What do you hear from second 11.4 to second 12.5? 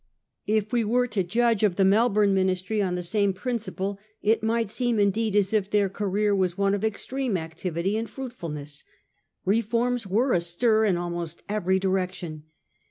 every direction.